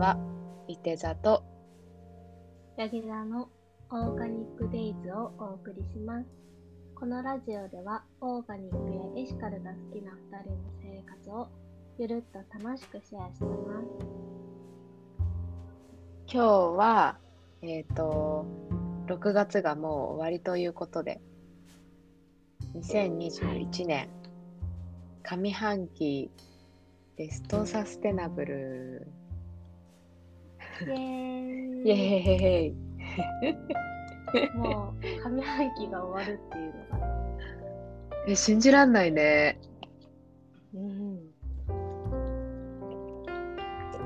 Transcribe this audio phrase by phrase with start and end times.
[0.00, 0.16] は、
[0.66, 1.44] いて座と、
[2.78, 3.50] ヤギ座の
[3.90, 6.26] オーガニックデイズをお送りします。
[6.94, 11.48] このラジオでは、オーガニックやエシカルが好きな2人の生活を
[11.98, 13.88] ゆるっと楽しくシェアしてます。
[16.32, 17.18] 今日は、
[17.60, 18.46] えっ、と、
[19.06, 21.20] 6月がもう終わりということで、
[22.74, 24.08] 2021年
[25.22, 26.30] 上半期
[27.18, 29.19] ベストサステナブル。
[30.86, 30.96] イエー
[31.82, 37.06] イイエーイもう上半期が終わるっていうのが。
[38.28, 39.58] え、信じらんないね。
[40.74, 41.18] うん。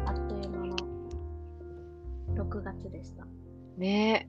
[0.06, 0.76] あっという間の
[2.36, 3.26] 6月でした。
[3.76, 4.28] ね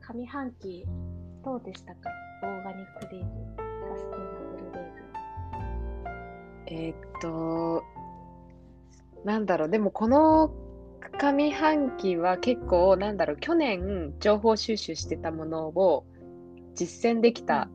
[0.00, 0.86] 上半期
[1.44, 2.10] どうでしたか？
[2.42, 5.00] オーガニックデイズ、サステナブルデイズ。
[6.66, 7.84] えーっと、
[9.24, 10.52] なんだろう、でもこの
[11.18, 16.06] 上半期は結構、なんだろう、去年情報収集してたものを
[16.74, 17.68] 実践できた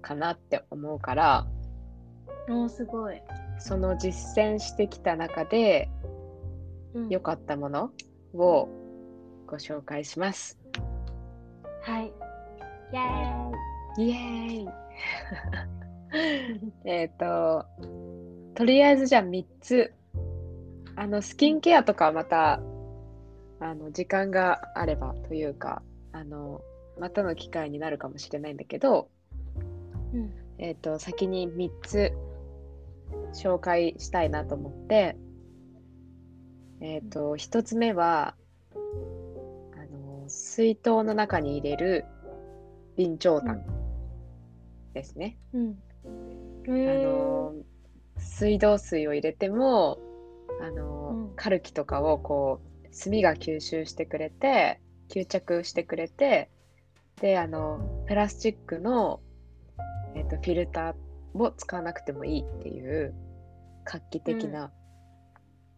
[0.00, 1.46] かなって思うから、
[2.48, 3.22] おー、すごい。
[3.58, 5.88] その実践してきた中で
[6.94, 7.92] うん良かったもの
[8.34, 8.68] を
[9.46, 10.58] ご紹介します。
[11.82, 12.12] はい。
[12.92, 14.68] イェーイイエーイ
[16.84, 17.64] えっと、
[18.54, 19.94] とりあえずじゃあ3つ。
[20.96, 22.60] あの、スキンケアとかはまた、
[23.60, 26.60] あの、時間があればというか、あの、
[26.98, 29.08] またの機会になるかもしれないんだけど、
[30.12, 30.32] うん。
[30.58, 32.12] えっと、先に3つ
[33.32, 35.16] 紹介したいなと思って、
[36.80, 38.34] えっと、1つ目は、
[38.74, 38.76] あ
[39.92, 42.04] の、水筒の中に入れる
[42.96, 43.64] 備長炭
[44.92, 45.38] ですね。
[45.54, 45.78] うん。
[46.64, 47.54] あの
[48.18, 49.98] 水道水を入れても
[50.60, 51.36] あの、うん。
[51.36, 56.50] カルキとかをこう炭が吸収してくれて吸着してくれて
[57.20, 59.20] であのプラスチックの、
[60.14, 63.14] えっとフィルターを使わなくてもいいっていう
[63.84, 64.70] 画期的な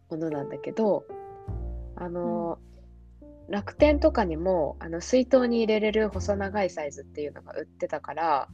[0.09, 1.05] ものなんだけど、
[1.95, 2.59] あの、
[3.47, 8.49] 楽天とかにもあの水筒に入れれる細長いサイズっていうのが売ってたから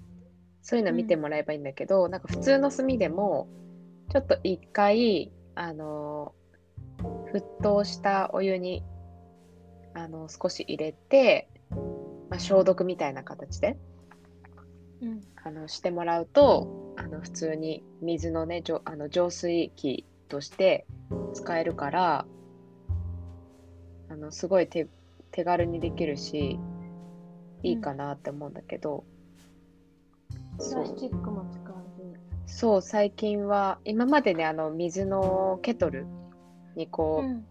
[0.62, 3.48] そういうの見てもらえばいいんだけど、なんか普通の炭でも
[4.12, 6.34] ちょっと一回あの
[7.34, 8.84] 沸騰したお湯に
[9.94, 11.50] あの少し入れて、
[12.30, 13.78] まあ、消毒みたいな形で
[15.02, 15.22] うん。
[15.44, 20.86] あのしてもらうとあの普通に水のねじょあの浄水器として
[21.34, 22.26] 使えるから
[24.10, 24.88] あのすごい手
[25.32, 26.60] 手軽にできるし
[27.64, 29.04] いいかなって思うんだけど、
[30.58, 31.46] プラそうスチックも。
[32.52, 36.06] そう最近は今までねあの水のケトル
[36.76, 37.46] にこう、ん。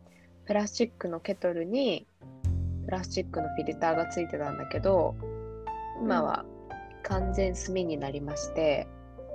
[0.47, 2.09] プラスチックのケトルに
[2.85, 5.15] プラスチックのフィルターがついてたんだけど
[6.03, 6.45] 今は
[7.05, 8.89] 完全炭になりまして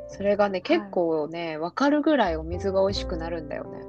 [0.09, 3.79] それがね結構ね分かるぐらいお水が美味しくなるんだよね。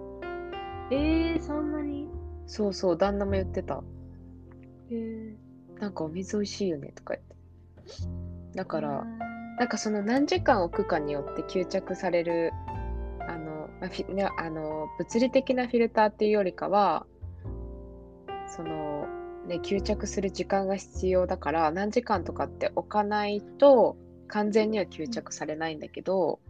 [0.92, 2.08] えー、そんなに？
[2.46, 3.82] そうそう旦那も言ってた。
[4.90, 5.80] えー。
[5.80, 8.56] なんかお水美味しいよねとか言って。
[8.56, 9.04] だかから
[9.58, 12.52] なんかその何時間置くかによって吸着される
[13.20, 17.06] あの,、まあフィね、あの物理的なフィルターっていうよりかは
[18.48, 19.06] その、
[19.46, 23.96] ね、吸着する時間が必要だから何時間とかって置かないと
[24.28, 26.40] 完全には吸着されないんだけど、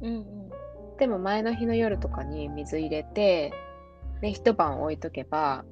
[0.00, 0.50] うんうん。
[0.98, 3.52] でも前の日の夜とかに水入れて、
[4.22, 5.64] ね、一晩置いとけば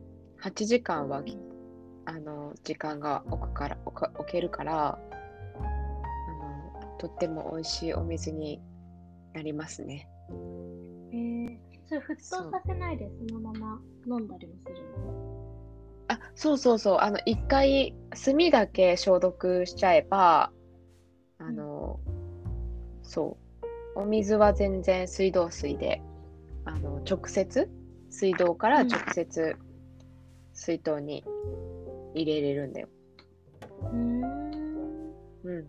[0.43, 1.23] 8時間は
[2.05, 4.99] あの時間が置くから置けるから
[6.99, 8.61] とっても美味しいお水に
[9.33, 10.09] なりますね。
[11.13, 16.05] えー、それ沸騰させないでそのまま飲んだりもするの？
[16.09, 17.95] あそうそうそうあの一回
[18.25, 20.51] 炭だけ消毒しちゃえば
[21.39, 21.99] あの、
[23.03, 23.37] そ
[23.97, 26.03] うお水は全然水道水で
[26.65, 27.71] あの直接
[28.11, 29.57] 水道から直接
[30.53, 31.25] 水筒に
[32.15, 32.89] 入れれるんだよ。
[33.93, 34.23] うーん。
[35.45, 35.67] うん、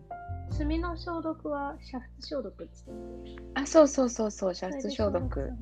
[0.58, 2.90] 炭の消毒は煮沸消毒っつって
[3.54, 5.52] あそうそうそうそう煮沸消毒。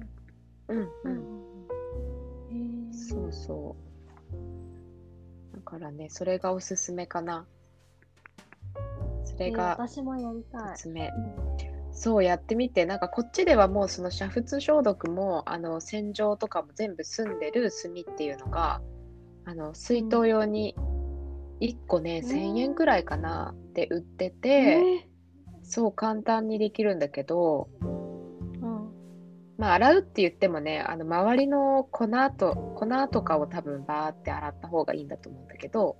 [0.68, 1.12] うんううんん。
[1.12, 1.66] うん。
[2.50, 3.76] へーそうそ
[5.52, 5.56] う。
[5.56, 7.46] だからねそれがおすすめかな。
[9.24, 10.82] それえーが私もやりたいおす。
[10.82, 11.08] すめ。
[11.08, 18.82] うんそうやってみて、なんかこっちではもうその煮沸消毒も、あの洗浄とかも全部済んでる炭っていうのが、
[19.44, 20.74] あの水筒用に
[21.60, 25.08] 1個ね、うん1000円くらいかなって売ってて、え
[25.62, 28.62] そう簡単にできるんだけど、ーうん。
[28.62, 28.88] ま
[29.56, 35.96] まあ、洗うって言ってもね、あの周りの粉と粉とかを多分バーって洗った方がいいんだと思うんだけど、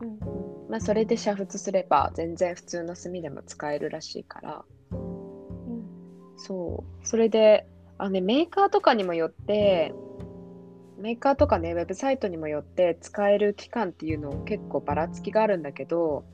[0.00, 0.70] うんうん。
[0.70, 5.84] まあ、それで煮沸すれば全然普通の炭でも使えるらしいから、うん。
[6.36, 7.66] そう、それで、
[7.98, 9.92] あのね、メーカーとかにもよって、
[11.02, 16.24] メーカーとかね、ウェブサイトにもよって使える期間っていうの結構ばらつきがあるんだけど、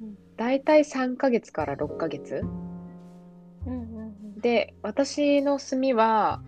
[0.00, 0.16] うん。
[0.36, 2.42] だいたい3ヶ月から6ヶ月。
[3.66, 6.42] うんうんで、私の炭は、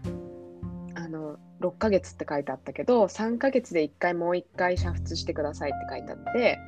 [0.94, 6.58] あの、6ヶ月って書いてあったけど、3ヶ月で1回もう1回煮沸してくださいって書いてあって、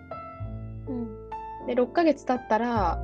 [0.88, 1.66] うん。
[1.66, 3.00] で、6ヶ月経ったら、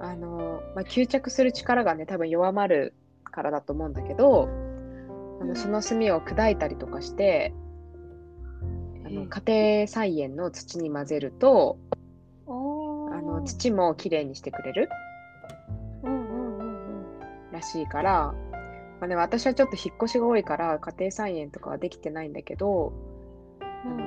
[0.00, 4.48] あの、まあ、吸着する力がね、多分弱まるからだと思うんだけど、
[5.40, 7.54] あのその炭を砕いたりとかして、
[9.06, 11.78] あの家庭菜園の土に混ぜると、
[12.46, 14.88] あの土もきれいにしてくれる
[16.02, 17.04] うんうんうん
[17.52, 18.34] らしいから、
[19.00, 22.92] まあね、私はちょっと引っ越しが多いから家庭菜園とかはできてないんだけど、
[23.60, 23.96] あうん。
[23.96, 24.04] の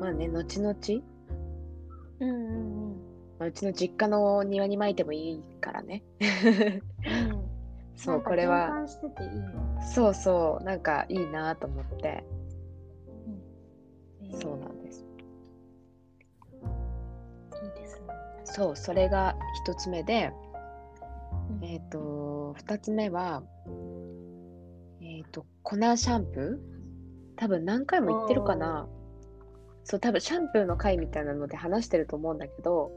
[0.00, 0.74] まあね、後々、
[2.20, 2.96] うんうんうん。
[3.38, 6.02] まあうちの実家の庭に撒いてもいいからね。
[7.30, 7.31] うん
[7.96, 9.46] そう、これは、循環してていいね。
[9.94, 12.24] そうそう、なんかいいなと思って、
[14.22, 14.40] えー。
[14.40, 15.04] そうなんです。
[17.62, 18.06] いいですね。
[18.44, 20.32] そう、それが一つ目で、
[21.60, 21.64] うん。
[21.64, 23.42] えっ、と、二つ目は、
[25.00, 27.36] えっ、と、粉シャンプー？
[27.36, 28.88] 多分何回も言ってるかな。
[29.84, 32.90] そう、多分シャンプーの回みたいなので話してると思うんだけど、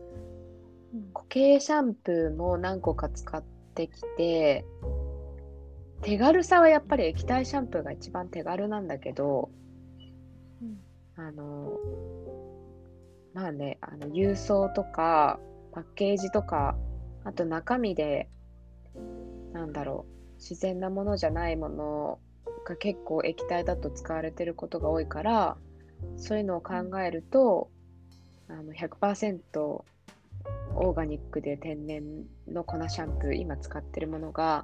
[0.94, 1.14] うん。
[1.14, 3.55] 固形シャンプーも何個か使って
[3.88, 4.66] きて、
[6.02, 9.50] 手軽さはやっぱり液体シャンプーが一番手軽なんだけど、
[10.62, 10.80] うん。
[11.16, 11.72] あの、
[13.34, 15.40] まあね、あの郵送とか
[15.72, 16.78] パッケージとか、
[17.24, 18.30] あと中身で、
[19.52, 22.20] なんだろう、自然なものじゃないもの
[22.66, 25.58] が結構液体だと使われてることが多いから、
[26.18, 27.70] そういうのを考えると、
[28.48, 29.84] あの100%
[30.76, 32.04] オーガニックで天然
[32.48, 34.64] の粉シャンプー、今使ってるものが、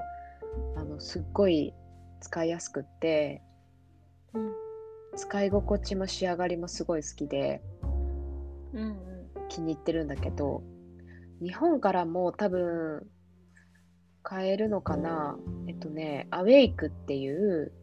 [0.75, 1.74] あのすっごい
[2.19, 3.42] 使いやすくって、
[4.34, 4.52] うん
[5.18, 7.62] 使い心地も仕上がりもすごい好きで
[8.74, 8.96] うんうん。
[9.50, 10.63] 気に入ってるんだけど
[11.42, 13.06] 日本からも多分
[14.24, 15.38] 買えるのかな
[15.68, 17.74] えっとねアウェイクっていう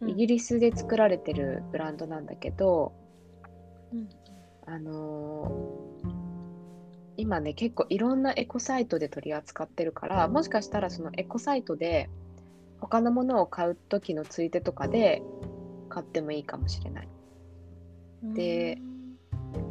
[0.00, 0.10] うん。
[0.10, 2.92] イギリスで作られてるブランドなんだけど、
[3.92, 4.08] うん。
[4.66, 6.15] あのー
[7.16, 12.10] 今ね結構いろんなエコサイトで取り扱ってるからもしかしたらそのエコサイトで
[12.80, 15.22] 他のものを買う時のついでとかで
[15.88, 17.08] 買ってもいいかもしれない。
[18.34, 18.78] で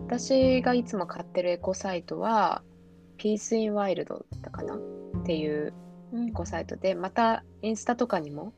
[0.08, 2.64] 私がいつも買ってるエコサイトは
[3.18, 4.76] Peace in Wild だったかな？
[4.76, 4.80] っ
[5.26, 5.74] ていう
[6.14, 6.30] うん。
[6.30, 8.54] エコサイトでまたインスタとかにも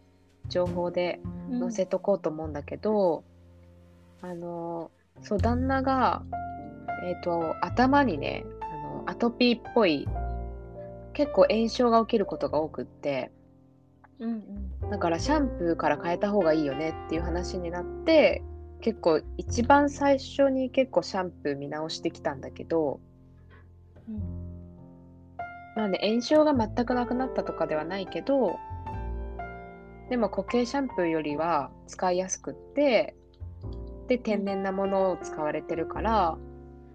[0.48, 1.20] 情報で
[1.60, 3.24] 載せとこうと思うんだけど、
[4.22, 4.92] あの
[5.22, 6.24] そう旦那が
[7.04, 8.46] えっ、と頭にね
[9.20, 10.08] トピーっぽい
[11.14, 13.32] 結構炎症が起きることが多くって
[14.20, 14.30] うん
[14.82, 14.90] うん。
[14.90, 18.44] だからシャンプーから変えた方がいいよねっていう話になって
[18.82, 23.00] 結構一番最初に結構シャンプー見直してきたんだけど
[24.08, 24.22] うん。
[25.76, 28.58] まあね炎症が全くなくなったとかではないけど
[30.10, 33.16] でも固形シャンプーよりは使いやすくって
[34.08, 36.38] で天然なものを使われてるから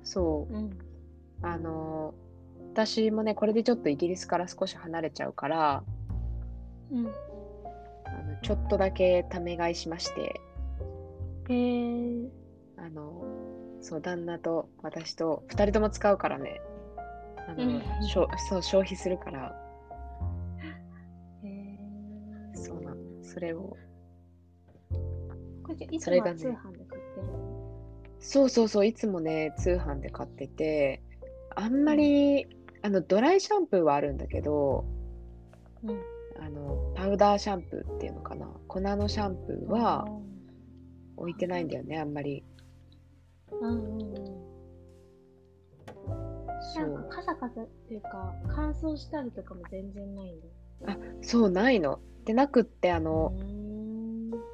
[0.04, 0.54] そう。
[0.54, 0.91] うん
[1.42, 2.14] あの
[2.72, 5.82] 私もねこれでちょっとイギリスから少し離れちゃうから
[6.92, 7.06] うん。
[7.06, 7.11] あ
[8.22, 10.40] のちょっとだけため買いしまして。
[11.49, 12.28] へえ
[12.76, 13.25] あの
[13.80, 16.61] そう旦那と私と2人とも使うからね。
[17.49, 18.06] あの、うん。
[18.06, 19.56] しょそう消費するから。
[21.42, 22.96] へえそうなの。
[23.22, 23.76] それを。
[25.99, 26.58] それがね。
[28.20, 31.02] そうそうそういつもね通販で買ってて
[31.56, 32.47] あんまり、
[32.82, 34.85] あのドライシャンプーはあるんだけど
[35.85, 35.99] うん。
[36.44, 38.49] あのパウダーシャンプーっていうのかな。
[38.66, 40.06] 粉のシャンプーは
[41.16, 42.42] 置いてないんだよねあんまり。
[43.61, 44.52] うんうん
[46.75, 52.00] なんかカサカサっていうか乾燥したりとかも全然ないんだそうないの。
[52.25, 53.32] でなくってあの、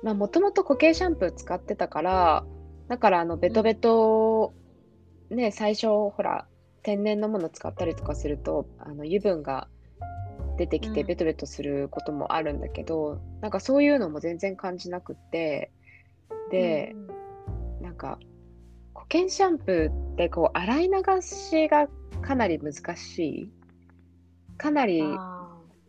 [0.03, 2.45] まあもともと固形シャンプー使ってたから
[2.89, 4.53] だからあのベトベト、
[5.31, 6.48] ね最初ほら
[6.83, 9.69] 天然のもの使ったりとかするとあの油分が
[10.57, 11.07] 出てきてうん。
[11.07, 15.71] ベトベトすることもあるんだけど、なんかそういうのも全然感じなくって
[16.51, 16.95] で、
[17.81, 18.19] なんか
[18.95, 21.89] 固形シャンプーってこう洗い流しが
[22.23, 23.53] かなり難しい。
[24.57, 25.03] かなり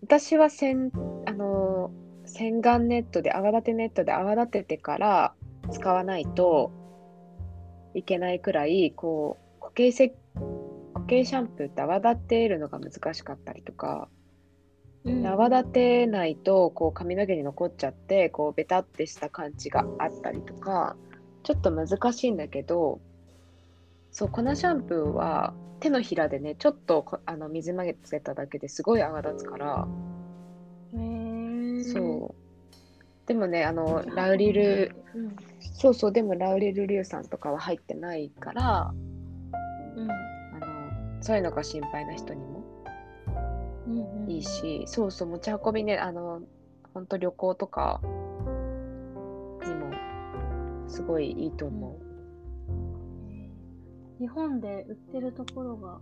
[0.01, 0.91] 私は洗
[1.25, 1.91] あの
[2.25, 5.33] 洗顔ネットで泡立てネットで泡立ててから
[5.71, 6.71] 使わないと
[7.95, 10.18] いけないくらいこう固形せ固
[11.09, 14.07] 形シャンプーって泡立てるのが難しかったりとか、
[15.03, 15.25] うん。
[15.25, 20.95] 泡立てないとこう髪の毛に残っちゃってこうベタってした感じがあったりとか
[21.43, 22.99] ちょっと難しいんだけど
[24.11, 29.87] そう粉シャンプーは手のひらでねちょっとこあの水混ぜただけですごい泡立つから、
[31.83, 33.27] そう。
[33.27, 35.35] でもねあのラウリルうん。
[35.61, 38.93] そうそうでもラウリル硫酸とかは入ってないから
[41.21, 42.63] そういうのが心配な人にも
[43.87, 44.31] うんうん。
[44.31, 46.41] いいし、そうそう持ち運びねあの
[46.93, 49.91] 本当旅行とかにも
[50.87, 51.99] すごいいいと思
[54.19, 55.99] 日本で売ってるところが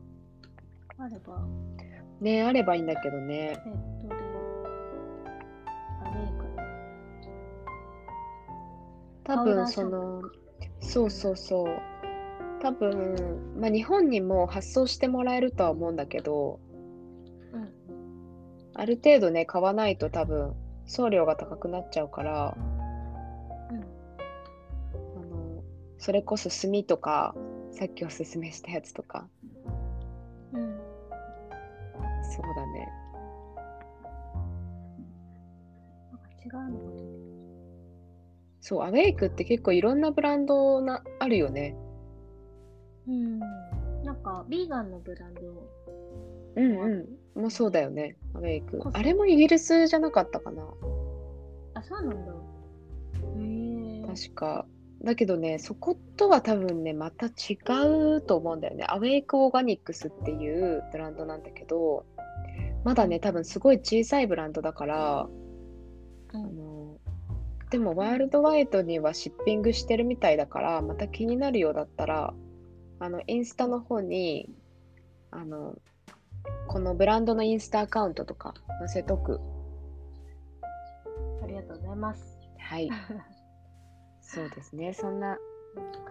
[0.98, 1.36] あれば。
[1.36, 2.24] う。
[2.24, 3.58] ねあればいいんだけどね。
[3.66, 4.16] ネットで
[6.02, 6.44] あれか
[9.36, 9.38] な。
[9.38, 10.22] 多分その
[10.80, 11.97] そうそうそう
[12.62, 16.60] 多分、まあ、日本にも発送してもらえるとは思うんだけど
[17.54, 17.74] うん。
[18.74, 22.58] ある程度ね買わないと多分送料が高くなっちゃうから
[23.72, 23.78] うん。
[23.78, 25.64] あの
[25.98, 27.36] それこそ炭とか
[27.72, 29.28] さっきおすすめしたやつとか。
[30.54, 30.80] うん。
[32.24, 32.88] そうだね。
[36.48, 36.80] 違うの
[38.62, 41.76] そうアウェイクって結構いろんなブランドなあるよね
[43.08, 43.40] うん。
[44.04, 45.42] なんかビーガンのブランド。
[46.56, 47.42] うんうん。
[47.42, 48.18] もうそうだよね。
[48.34, 50.64] アウェイクあれもイギリスじゃなかったかな。
[51.76, 52.34] あそうなんだ。
[53.38, 54.08] へえ。
[54.08, 54.66] 確か。
[55.04, 57.58] だけどね、そことは多分ね、また違
[58.18, 58.86] うと思うんだよね。
[58.88, 62.06] アウェイクオーガニックスっていうブランドなんだけど、
[62.84, 65.30] まだね、多分すごい小さいブランドだから、
[66.34, 66.46] うん。
[66.46, 66.98] あの
[67.70, 72.34] でもワールドワイドにはシッピングしてるみたいだから、また気になるようだったら、
[73.00, 74.50] あの、インスタの方に、
[75.32, 75.76] あの、
[76.68, 79.40] このブランドのインスタアカウントとか載せとく。
[81.44, 82.90] ありがとうございますはい。
[84.22, 84.94] そうですね。
[84.94, 85.38] そんな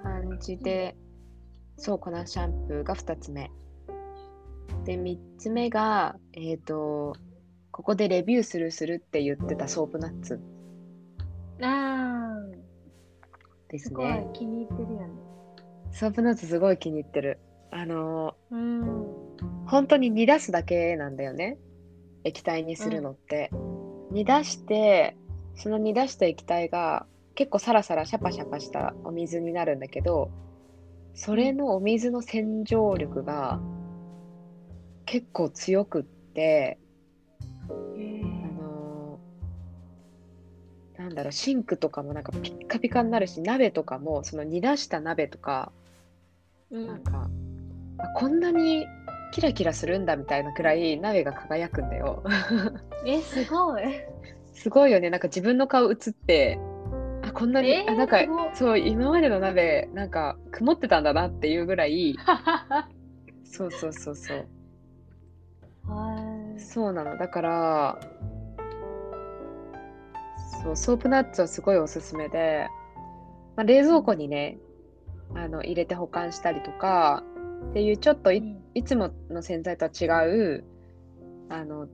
[0.02, 0.97] 感じで、
[1.76, 3.50] そう、粉シャンプーが2つ目。
[4.85, 7.14] で、3つ目が、えっ、と、
[7.73, 10.40] ここでレビューするするって言ってたソープナッツ
[11.61, 12.57] あー
[13.69, 14.31] ですすごいね。
[14.33, 15.25] 気に入ってるよね
[15.99, 17.38] ソープナッツすごい気に入ってる。
[17.71, 19.07] あのうんー
[19.67, 21.57] 本当に煮出すだけなんだよね。
[22.23, 23.50] 液体にするのって。
[24.11, 25.17] 煮出して、
[25.55, 30.31] その煮出した液体が結構サラサラシャパシャパしたお水になるんだけど、
[31.15, 33.59] それのお水の洗浄力が
[35.07, 36.79] 結構強くって、へ
[37.71, 45.73] あーのーなんだろう、シンクとかもなんかピッカピカになるし、鍋とかも、その煮出した鍋とか、
[46.71, 47.29] うんなんか、
[47.99, 48.87] あこんなに
[49.33, 52.23] キラキラするんだみたいなくらい鍋が輝くんだよ。
[53.07, 53.83] えすごい
[54.53, 56.59] すごいよね、なんか自分の顔映って、
[57.23, 58.19] あ、こんなに、えーあなんか
[58.55, 62.15] そう、今までの鍋、なんか曇ってたんだなっていうぐらい、
[63.45, 64.47] そうそうそうそう。
[65.89, 66.17] は
[66.57, 67.17] いそうなの。
[67.17, 68.01] だから、
[70.63, 72.67] そう、ソープナッツはすごいおすすめで、
[73.57, 74.59] まあ、冷蔵庫にね、
[75.35, 77.23] あの入れて保管したりとか
[77.71, 78.62] っていうちょっとい,、うん。
[78.75, 80.64] いつもの洗剤とは違う、
[81.49, 81.88] あの、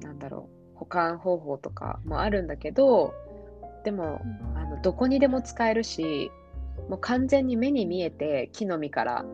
[0.00, 3.14] なんだろう、保管方法とかもあるんだけど、
[3.84, 4.20] でも、
[4.54, 6.30] あのどこにでも使えるし、
[6.88, 9.24] もう完全に目に見えて木の実から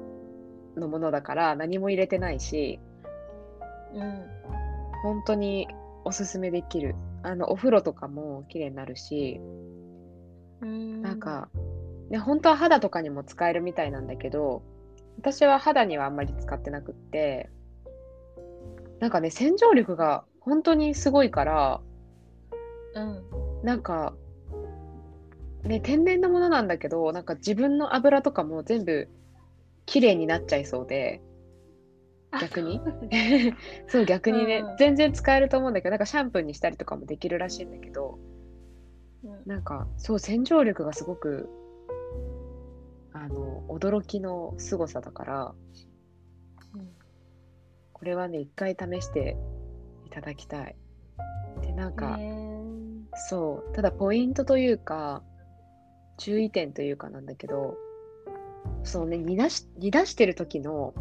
[0.77, 2.81] のものだから何も入れてないし、
[3.95, 4.25] うん。
[5.03, 5.69] 本当に
[6.05, 6.95] おすすめできる。
[7.23, 9.41] あのお風呂とかも綺麗になるし、
[10.61, 11.03] うん。
[11.03, 11.49] なんか、
[12.11, 14.63] ね、本当は肌とかにも使えるみたいなんだけど、
[15.19, 17.51] 私は肌にはあんまり使ってなくって、
[19.01, 21.81] なんかね、洗浄力が本当にすごいから、
[22.95, 23.23] うん
[23.63, 24.15] なんか、
[25.65, 29.09] ね、天然のものなんだけど、なんか自分の油とかも全部
[29.85, 31.21] 綺麗になっちゃいそうで、
[32.41, 32.81] 逆に。
[33.89, 34.77] そう 逆にね、うんうん。
[34.77, 38.19] 全然使えると思うんだけどなんかシャンプーにしたりとかもできるらしいんだけど
[39.25, 39.43] うん。
[39.47, 41.49] なんかそう洗浄力がすごく
[43.29, 45.55] あの驚きの凄さだから
[46.75, 46.89] うん
[47.93, 49.37] これはね一回試して
[50.07, 50.77] いただきたい
[51.63, 52.19] でなんか、
[53.29, 55.23] そうただポイントというか
[56.17, 57.77] 注意点というかなんだけど
[58.85, 60.95] そうね煮出し煮出してる時の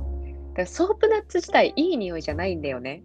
[0.50, 3.04] だからソープナッツ自体いい匂いじゃないんだよね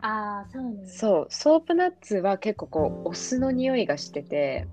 [0.00, 0.88] ああ、そうなんだ。
[0.88, 4.66] そう、ソープナッツは結構こう、お酢の匂いがしてて、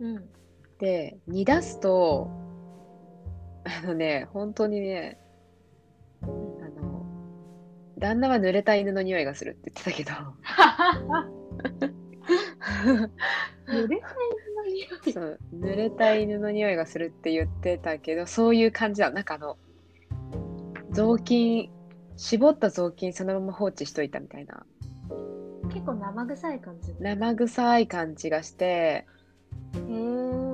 [0.00, 0.28] うん。
[0.78, 2.30] で、煮出すと、
[3.64, 5.18] あのね、本当にね、
[6.22, 7.04] あの、
[7.98, 10.12] 旦那は濡れた犬の匂いがするって言ってたけど、
[13.68, 15.12] 濡れた犬の匂い。
[15.12, 19.10] そう、濡れた犬の匂いがするって言ってたけど、そういう感じだ。
[19.10, 19.58] なんかあの、
[20.92, 21.70] 雑巾、
[22.16, 24.64] 絞った雑巾そのまま放置しといたみたいな、
[25.72, 26.92] 結構生臭い感じ。
[26.92, 29.06] へ生臭い感じがして、
[29.74, 30.47] え。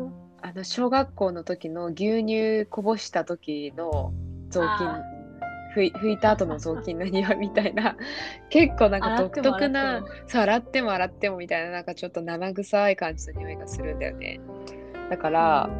[0.45, 4.13] あの、小学校の時の牛乳こぼした時の
[4.51, 5.03] 雑巾あ、
[5.75, 7.97] 拭い拭いた後の雑巾の匂いみたいな、
[8.51, 14.39] 結構なんか独特洗なそう、洗っても洗ってもみたいな、なんかちょっと生臭い感じの匂いがするんだよね。
[15.09, 15.71] だから、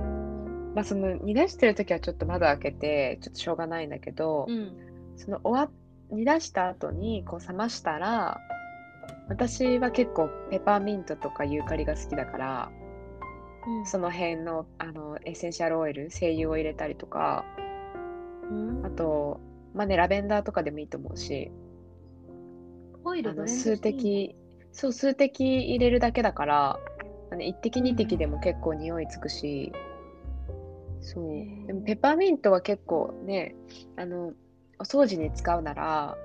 [0.75, 4.73] まあその煮出してる時はちょっと窓開けて、ちょっとしょうがないんだけど、うん。
[5.17, 5.71] その終わ
[6.11, 8.41] 煮出した後にこう冷ましたら、
[9.29, 12.71] 私は結構ペパーミントとかユーカリが好きだから、
[13.67, 13.87] うん。
[13.87, 17.45] その辺のあのエッセンシャルオイル、精油を入れたりとか、
[18.51, 19.41] うんあと、
[19.75, 21.51] まあね、ラベンダーとかでもいいと思うし、
[23.05, 24.35] オイルあの数滴、
[24.73, 26.79] そう、数滴入れるだけだから、
[27.31, 29.73] あの1滴2滴でも結構匂いつくし、
[31.01, 31.67] そうへー。
[31.67, 33.55] でもペパーミントは結構ね、
[33.97, 34.33] あの、
[34.79, 36.17] お掃除に使うなら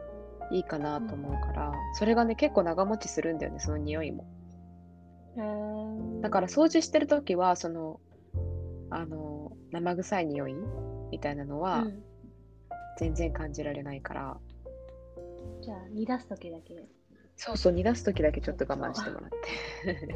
[0.52, 4.26] いいかなと思うから、それがね、結構長持ちするんだよね、その匂いも。
[6.22, 8.00] だから掃除してるときは、その、
[8.90, 10.56] あの、生臭い匂い
[11.12, 12.04] みたいなのはうん
[12.98, 14.38] 全然感じられないから、
[15.62, 16.86] じゃあ、煮出すときだけ。
[17.38, 20.14] そうそう、煮出すときだけちょっと我慢してもらって。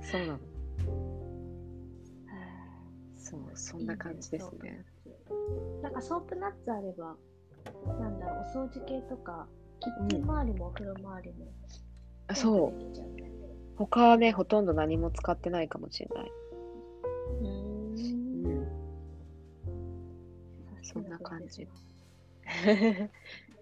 [0.06, 0.38] そうなの。
[3.16, 4.84] そう、そんな感じですね。
[5.82, 7.16] なんかソープナッツあれば、
[7.98, 9.48] なんだろう、お掃除系とか、
[9.80, 11.46] キッチン周りもお風呂周りも、
[12.28, 12.78] あそう。
[12.78, 13.33] できちゃうね。
[13.76, 16.32] 他はね、ほとんど何も使ってないかもしれない。
[17.42, 18.66] うん。
[20.82, 21.66] そんな感じ。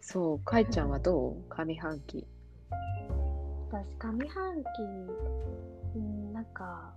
[0.01, 1.43] そう、かいちゃんはどう？
[1.49, 2.27] 上半期。
[3.71, 4.67] 私、上半期、
[5.97, 6.95] うん、なんか、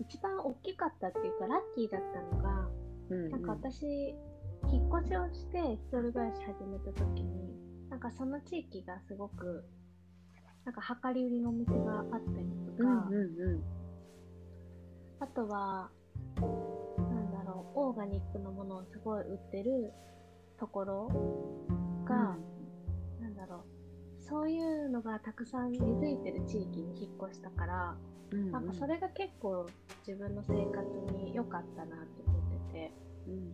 [0.00, 2.68] 一番大きかったっていうか、ラッキーだったのが、
[3.10, 3.30] うん、うん。
[3.30, 4.16] なんか私、
[4.72, 7.54] 引っ越しをして一人暮らし始めた時に、
[7.88, 9.64] なんかその地域がすごく、
[10.66, 13.62] なんか量り売りのお店があったりとか、うんうんうん。
[15.20, 15.90] あとは、
[16.98, 19.92] なんだろう、オーガニックのものをすごい売ってる
[20.58, 21.08] ところ
[22.04, 22.36] が、
[23.20, 27.96] なんだろう、そういうのがたくさん根付いてる地域に引っ越したから、
[28.32, 29.68] うんうん、なんかそれが結構
[30.04, 30.84] 自分の生活
[31.16, 32.92] に良かったなって思ってて、
[33.28, 33.52] うん、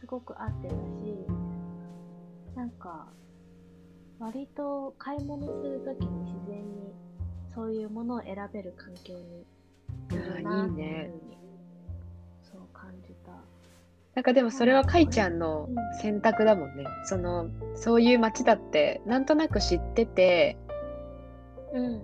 [0.00, 1.26] すごく合ってたし、
[2.56, 3.12] なんか、
[4.18, 6.94] 割と買い物するときに自然に
[7.54, 9.46] そういうものを選べる環境に
[10.10, 11.38] いるなっていうふうに、
[12.42, 13.32] そう感じた。
[14.14, 15.68] なんかでもそれはかいちゃんの
[16.00, 16.86] 選択だもんね。
[17.04, 20.56] その、そういう街だって、なんとなく知ってて、
[21.74, 22.02] うん。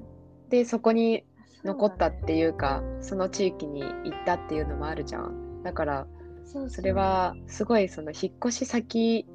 [0.50, 1.24] で、そこに
[1.64, 5.62] 残ったっていうか、その地域に行ったっていうのもあるじゃん。
[5.62, 6.06] だから、
[6.44, 9.26] それはすごいその引っ越し先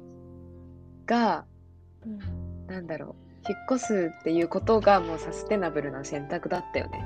[1.06, 1.44] が、
[2.06, 2.37] うん
[2.68, 7.04] なんだろう、引っ越すっていうことがもうサステナブルな選択だったよね。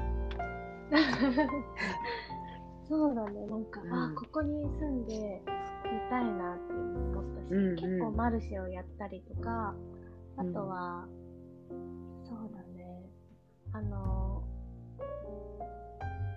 [2.89, 3.93] そうだね、なんか、うん。
[3.93, 5.41] あ、ここに住んで
[5.85, 7.77] みたいなって思ったし、うんうん。
[7.77, 9.75] 結構マルシェをやったりとか、
[10.37, 11.07] あとは、
[12.25, 13.09] そうだね、
[13.73, 14.43] あの、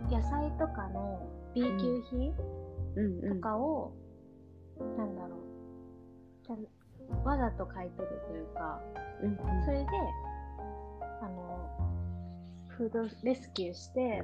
[0.09, 2.33] 野菜とかの B 級品
[2.95, 3.35] うんうん。
[3.37, 3.91] とかを、
[4.97, 5.39] なんだろう、
[7.23, 8.81] わざと買い取るというか、
[9.21, 9.65] うんうん。
[9.65, 9.85] それで、
[11.21, 11.69] あの、
[12.69, 14.21] フードレスキューして、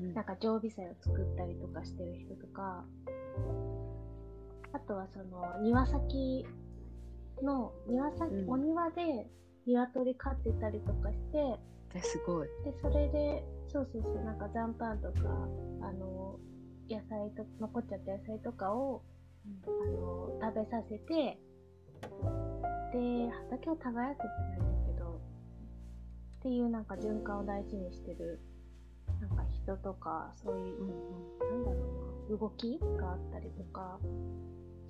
[0.00, 0.14] うん。
[0.14, 2.84] なんか常備菜を作ったりとかしてる人とか、
[4.72, 6.46] あとはその庭先
[7.42, 8.50] の、庭先、うん。
[8.50, 9.26] お庭で
[9.66, 11.58] 鶏飼ってたりとかして、
[11.94, 12.48] えすごい。
[12.64, 15.28] で、それで、そうそうそう、なんか残飯とか、
[15.82, 16.38] あの、
[16.90, 19.02] 野菜と、残っちゃった野菜とかを、
[19.66, 21.38] あの、食べさせて、
[22.92, 25.20] で、畑を耕すじゃないんだけど、
[26.38, 28.40] っていうなんか循環を大事にしてる、
[29.20, 31.76] なんか人とか、そういう、なんだろ
[32.28, 33.98] うな、動きがあったりとか、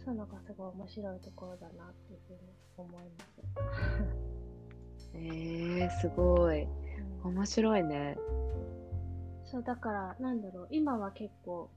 [0.04, 2.38] そういうのがすごい面白いところだなっていうふうに
[2.76, 4.32] 思います。
[5.14, 6.62] えー、すごい。
[6.62, 6.82] うん
[7.24, 8.16] 面白いね。
[9.44, 11.70] そう、だから、なんだろう、今は結構、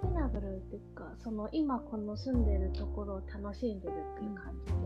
[0.00, 4.78] サステナブルっていうか、その今この住んでるところを楽しんでるっていう感じで、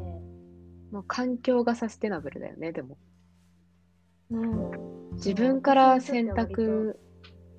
[0.90, 2.98] もう環境がサステナブルだよねでも
[4.30, 5.12] うん。
[5.14, 6.98] 自分から選択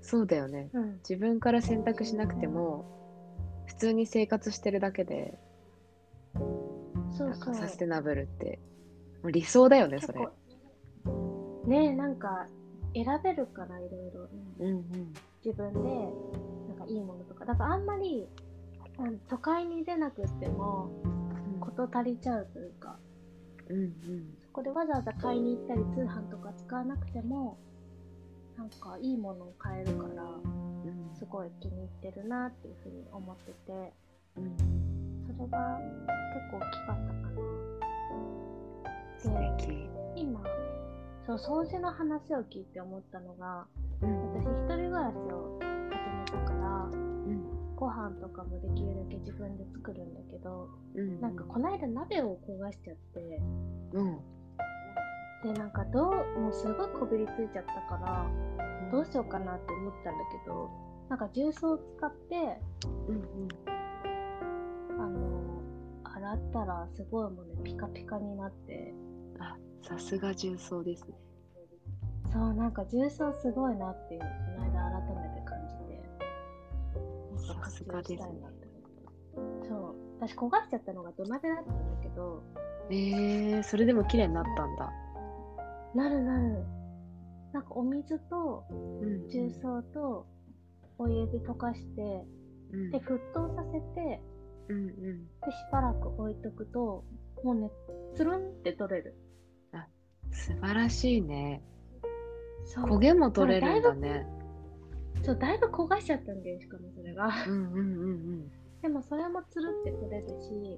[0.01, 0.69] そうだよね。
[0.73, 0.93] うん。
[0.97, 2.85] 自分から選択しなくても
[3.67, 5.37] 普通に生活してるだけで
[7.15, 7.55] そうそう。
[7.55, 8.59] サステナブルって
[9.21, 10.19] もう理想だよねそれ
[11.65, 12.47] ねえ、なんか
[12.93, 14.29] 選べるからいろいろ。
[14.59, 15.13] うんうん
[15.45, 16.52] 自分で
[16.87, 17.45] いいものとか。
[17.45, 18.27] だからあんまり
[18.99, 20.89] うん都会に出なくっても
[21.59, 22.97] 事足りちゃうというか、
[23.69, 23.93] うんうん。
[24.43, 27.57] そこでわざわざ買いに行ったり通販とか使わなくても、
[28.57, 30.27] なんかいいものを買えるから、う
[30.87, 31.15] ん。
[31.15, 33.93] すごい気に入ってるなっていうふうに思ってて、
[34.37, 34.57] うん。
[35.25, 35.79] それが
[36.33, 37.31] 結構大きかったかな。
[39.17, 39.89] 素敵。
[40.15, 40.43] 今、
[41.25, 43.65] そう、掃除の話を聞いて思ったのが、
[44.01, 44.33] うん。
[44.33, 45.62] 私一人暮らしを
[47.83, 51.19] ご飯とかもできるだけ自分で作るんだけど、うん。
[51.19, 53.41] なんかこの間鍋を焦がしちゃって、
[53.91, 54.19] うん。
[55.43, 60.69] で、なんかどう、もうすごいこびりついちゃったから、どうしようかなって思ったんだけど、
[61.09, 62.35] なんか重曹を使って、
[63.09, 63.49] うんうん。
[65.01, 65.61] あの、
[66.05, 68.93] 洗ったらすごいもうね、ピカピカになって、
[69.39, 71.15] あさすが重曹ですね。
[72.31, 74.25] そう、なんか重曹すごいなっていうこ
[74.61, 74.72] の間
[77.43, 78.19] さすがですね
[79.67, 82.43] そう、私焦がしちゃったのが土鍋だったんだけど、
[82.89, 84.91] えー、それでも綺麗になったんだ。
[85.95, 86.65] なるなる。
[87.53, 89.29] なんかお水とうん。
[89.29, 90.25] 重曹と
[90.97, 92.25] お湯で溶かして、
[92.71, 92.91] うん。
[92.91, 94.21] で、沸騰させて、
[94.69, 94.91] うんうん。
[94.91, 97.03] で、しばらく置いとくと、
[97.43, 97.71] もうね、
[98.15, 99.15] つるんって取れる。
[100.33, 101.61] 素晴らしいね。
[102.75, 104.25] 焦げも取れるんだね
[105.21, 107.29] そう、だいぶ焦がしちゃったんだよ、しかもそれが。
[107.47, 110.77] うんうんうんでもそれもつるって取れるし、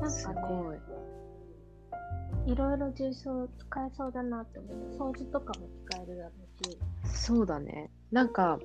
[0.00, 2.52] うんすなんかね、ごい。
[2.52, 6.30] いろいろ重曹使えそうだなって思って、掃除とかも使えるだろ
[6.62, 6.78] うし。
[7.04, 7.90] そうだね。
[8.10, 8.58] なんか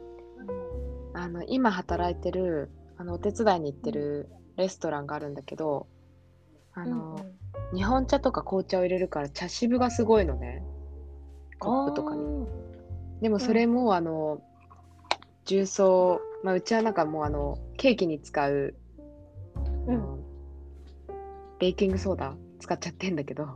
[1.14, 5.88] あの今働いてるあのお手伝いに行ってるレストランがあるんだけど
[6.74, 7.20] ああの、
[7.74, 10.64] 日本茶とか紅茶を入れるから茶渋がすごいのね。
[11.60, 12.48] コップとかに
[13.22, 14.42] でもそれも、あの
[15.46, 18.76] 重曹、まあ、うちはなんかもうあのケーキに使う、
[19.88, 20.20] あの
[21.60, 23.48] ベーキングソーダ使っちゃってんだけど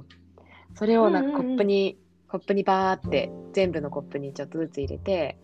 [0.76, 1.98] それをなんかコップに、
[2.30, 5.38] コップにバーって全部のコップにちょっとずつ入れて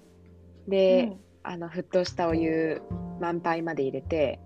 [0.67, 2.81] で、あの沸騰したお湯
[3.19, 4.39] 満杯まで入れて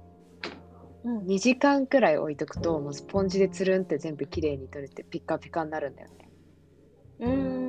[1.03, 6.29] うん、うん、2時間くらい置いとくともうスポンジでつるんって全部きれいに取れてピッカピカになるんだよね。
[7.19, 7.64] うんうんうん。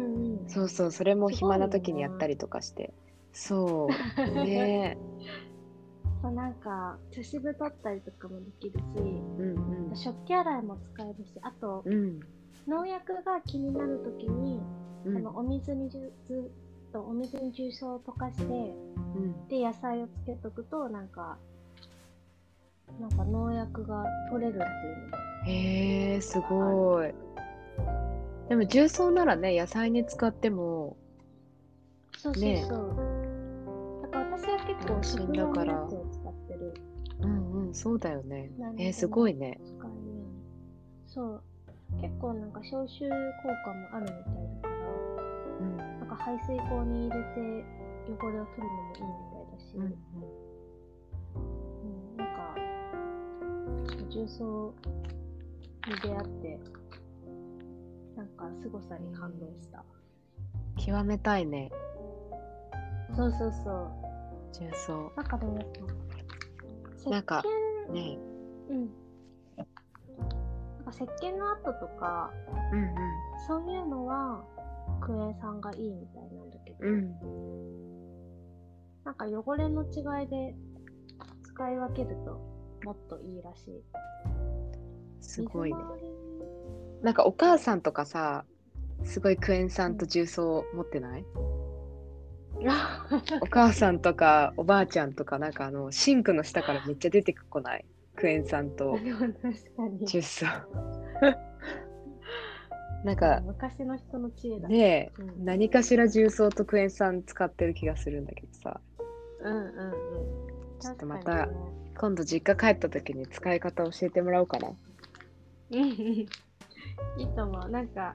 [0.48, 2.92] そうそうそれも暇な時にやったりとかして。
[3.32, 3.88] そう。
[4.44, 4.96] ね。
[6.22, 8.84] そうなんか、茶渋取ったりとかもできるし、
[9.38, 9.42] う
[9.92, 11.92] ん食器洗いも使えるし、あと、うん。
[11.92, 12.20] うん
[12.66, 14.60] 農薬が気になるときに、
[15.04, 16.50] うのお水にじゅず
[16.88, 19.48] っとお水に重曹を溶かして、うん。
[19.48, 21.38] で、野菜をつけとくと、なんか、
[23.00, 27.14] なんか農薬が取れるっていうのへえすごい
[28.48, 30.96] でも重曹ならね野菜に使っても
[32.16, 34.02] そうそうねそう。
[34.02, 36.74] だから私は結構食用だからのやつを使ってる。
[37.20, 39.58] うんうんそうだよねえー、すごいね。
[41.06, 41.42] そう。
[42.00, 43.14] 結構なんか消臭効
[43.64, 44.74] 果もあるみたいだから、
[45.60, 47.64] うんなんか排水口に入れて
[48.08, 49.86] 汚れを取るのもいいみたいだし、うんう
[51.84, 52.54] んなんか、
[54.10, 54.74] 重曹
[55.88, 56.58] に出会って、
[58.16, 59.84] なんか凄さに感動した。
[60.76, 61.70] 極めたいね
[63.14, 64.06] そうそうそう。
[64.52, 65.58] 重曹なんかでも、
[67.10, 67.48] なんか石
[67.90, 68.18] 鹸ね
[68.70, 68.90] うん。
[69.56, 69.66] なん
[70.84, 72.30] か石鹸の跡とか、
[72.72, 72.94] うん
[73.46, 74.42] そういうのは
[75.00, 77.66] クエン酸がいいみたいなんだけど、うんうん
[79.04, 80.54] なんか汚れの違いで
[81.44, 82.40] 使い分けると
[82.84, 83.84] もっといいらしい。
[85.20, 86.06] すごいね水回り
[87.02, 88.44] なんかお母さんとかさ
[89.04, 91.24] すごいクエン酸と重曹持ってない？
[93.42, 97.84] お母さんとかおばあちゃんとかなんかあのシンクの下からめっちゃ出てこない？
[98.16, 98.98] クエン酸と。
[100.06, 100.46] 重曹。
[103.04, 104.68] なんか昔の人の知恵だ。
[104.68, 105.44] ねえうん。
[105.44, 108.80] 何かしら重曹とクエン酸使ってる気がするんだけどさ。
[109.42, 110.80] うんうんうん。
[110.80, 111.48] ちょっとまた
[111.98, 114.68] 今度実家帰った時に使い方教えてもらおうかな。
[114.68, 116.26] うんうん
[117.18, 117.70] いいと思う。
[117.70, 118.14] なんか、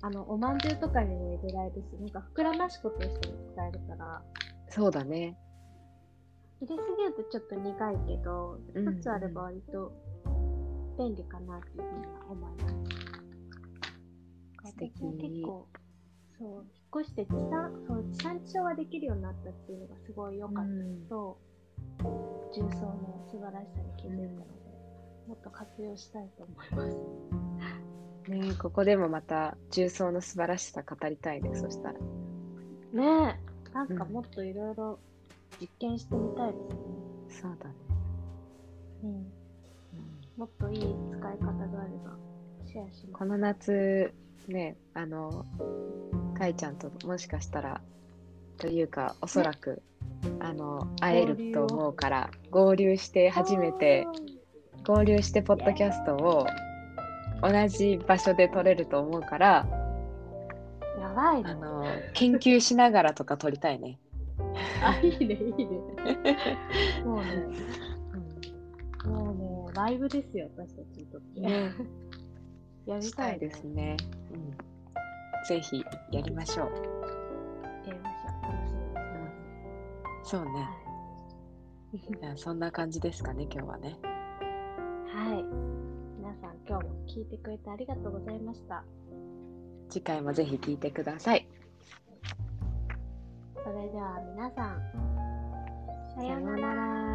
[0.00, 4.22] あの、おまんじゅうとかにも入れられるし、なんか膨らまし粉としても使えるから、
[4.68, 5.36] そうだね
[6.60, 9.92] 入れすぎるとちょっと苦いけど、うん一つあれば割と
[10.98, 12.68] 便利かなっていうふうには思いま
[14.64, 14.70] す。
[14.70, 15.68] 素敵結構、
[16.38, 20.68] そう、引っ越して地産、そう、地産地消ができるようになったっていうのがすごい良かったの
[21.08, 21.38] と、
[22.54, 24.52] 重曹の素晴らしさに気づいたので、
[25.28, 27.51] もっと活用したいと思います。
[28.28, 31.94] ねここでもまた重曹の素晴らしさ語りたいね、そしたら。
[32.92, 33.38] ね
[33.72, 34.98] え、なんかもっといろいろ
[35.60, 36.58] 実験してみたいで
[37.30, 37.42] すね。
[37.42, 37.74] そうだね。
[39.04, 39.10] うん。
[39.10, 39.42] うん
[40.36, 42.16] もっといい使い方があれば
[42.66, 43.12] シェアします。
[43.12, 44.12] この夏、
[44.48, 45.44] ね、あの、
[46.36, 47.80] かいちゃんともしかしたら、
[48.58, 49.82] というか、おそらく、
[50.40, 54.06] あの、会えると思うから、合流して初めて、
[54.86, 56.46] 合流してポッドキャストを
[57.42, 59.66] 同じ場所で撮れると思うから、
[60.98, 61.50] やばいね。
[61.50, 63.98] あの、研究しながらとか撮りたいね。
[64.82, 65.76] あ、いいね、いいね。
[67.04, 67.46] もうね、
[69.04, 71.40] もうね、ライブですよ、私たちにとって。
[71.40, 71.72] ね、
[72.86, 73.96] やりしたたいですね。
[74.32, 74.56] うん。
[75.48, 76.66] ぜひやりましょう。
[77.88, 78.52] やりましょう。
[78.52, 80.30] 楽しみにしてます。
[80.30, 80.68] そうね。
[82.20, 83.96] じゃあそんな感じですかね、今日はね。
[85.12, 85.32] はい。
[85.34, 85.44] はい。
[86.18, 88.82] 皆さん、今日も聞いてくれてありがとうございました。
[89.90, 91.46] 次回もぜひ聞いてください。
[93.62, 94.80] それでは皆さん、
[96.16, 96.56] さような。
[96.56, 97.11] ら。